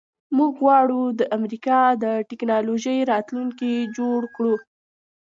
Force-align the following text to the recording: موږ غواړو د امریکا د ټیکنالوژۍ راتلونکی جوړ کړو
موږ 0.37 0.53
غواړو 0.61 1.01
د 1.19 1.21
امریکا 1.37 1.79
د 2.03 2.05
ټیکنالوژۍ 2.29 2.97
راتلونکی 3.11 3.73
جوړ 3.97 4.19
کړو 4.35 4.55